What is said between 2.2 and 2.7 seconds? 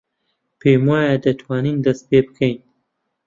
بکەین.